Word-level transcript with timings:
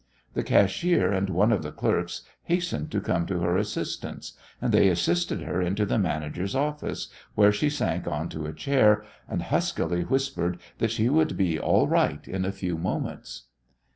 The 0.33 0.41
cashier 0.41 1.11
and 1.13 1.29
one 1.29 1.51
of 1.51 1.61
the 1.61 1.71
clerks 1.71 2.23
hastened 2.45 2.89
to 2.89 2.99
come 3.01 3.27
to 3.27 3.41
her 3.41 3.55
assistance, 3.55 4.33
and 4.59 4.73
they 4.73 4.87
assisted 4.87 5.41
her 5.41 5.61
into 5.61 5.85
the 5.85 5.99
manager's 5.99 6.55
office, 6.55 7.09
where 7.35 7.51
she 7.51 7.69
sank 7.69 8.07
on 8.07 8.27
to 8.29 8.47
a 8.47 8.51
chair, 8.53 9.05
and 9.29 9.43
huskily 9.43 10.01
whispered 10.01 10.57
that 10.79 10.89
she 10.89 11.07
would 11.07 11.37
be 11.37 11.59
all 11.59 11.87
right 11.87 12.27
in 12.27 12.45
a 12.45 12.51
few 12.51 12.79
moments. 12.79 13.43